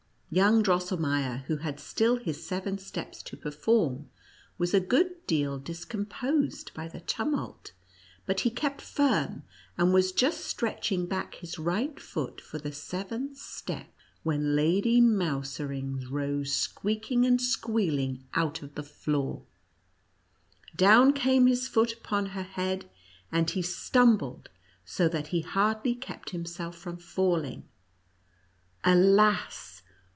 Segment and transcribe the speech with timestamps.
[0.33, 4.09] Young Drosselmeier, who had still his seven steps to perform,
[4.57, 7.73] was a good deal discom posed by the tumult,
[8.25, 9.43] but he kept firm,
[9.77, 13.93] and was just stretching back his right foot for the seventh step,
[14.23, 19.43] when Lady Mouserings rose squeak ing and squealing out of the floor;
[20.77, 22.89] down came his foot upon her head,
[23.33, 24.47] and he stumbled,
[24.85, 27.65] so that he hardly kept himself from falling.
[28.85, 29.79] Alas